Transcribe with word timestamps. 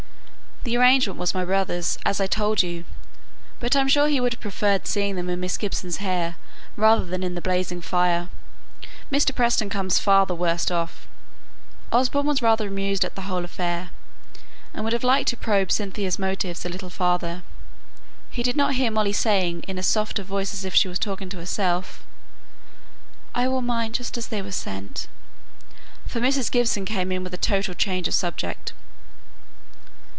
"The 0.63 0.77
arrangement 0.77 1.17
was 1.17 1.33
my 1.33 1.43
brother's, 1.43 1.97
as 2.05 2.21
I 2.21 2.27
told 2.27 2.61
you; 2.61 2.85
but 3.59 3.75
I 3.75 3.79
am 3.81 3.87
sure 3.87 4.07
he 4.07 4.19
would 4.19 4.33
have 4.33 4.39
preferred 4.41 4.85
seeing 4.85 5.15
them 5.15 5.27
in 5.27 5.39
Miss 5.39 5.57
Gibson's 5.57 5.97
hair 5.97 6.35
rather 6.75 7.03
than 7.03 7.23
in 7.23 7.33
the 7.33 7.41
blazing 7.41 7.81
fire. 7.81 8.29
Mr. 9.11 9.33
Preston 9.33 9.69
comes 9.71 9.97
far 9.97 10.27
the 10.27 10.35
worst 10.35 10.71
off." 10.71 11.07
Osborne 11.91 12.27
was 12.27 12.43
rather 12.43 12.67
amused 12.67 13.03
at 13.03 13.15
the 13.15 13.23
whole 13.23 13.43
affair, 13.43 13.89
and 14.71 14.83
would 14.83 14.93
have 14.93 15.03
liked 15.03 15.29
to 15.29 15.35
probe 15.35 15.71
Cynthia's 15.71 16.19
motives 16.19 16.63
a 16.63 16.69
little 16.69 16.91
farther. 16.91 17.41
He 18.29 18.43
did 18.43 18.55
not 18.55 18.75
hear 18.75 18.91
Molly 18.91 19.13
saying 19.13 19.61
in 19.67 19.79
as 19.79 19.87
soft 19.87 20.19
a 20.19 20.23
voice 20.23 20.53
as 20.53 20.63
if 20.63 20.75
she 20.75 20.87
were 20.87 20.95
talking 20.95 21.27
to 21.29 21.37
herself, 21.39 22.05
"I 23.33 23.47
wore 23.47 23.63
mine 23.63 23.93
just 23.93 24.15
as 24.15 24.27
they 24.27 24.43
were 24.43 24.51
sent," 24.51 25.07
for 26.05 26.19
Mrs. 26.19 26.51
Gibson 26.51 26.85
came 26.85 27.11
in 27.11 27.23
with 27.23 27.33
a 27.33 27.37
total 27.37 27.73
change 27.73 28.07
of 28.07 28.13
subject. 28.13 28.73